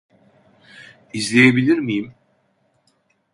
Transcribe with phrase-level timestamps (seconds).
[1.13, 2.15] İzleyebilir miyim?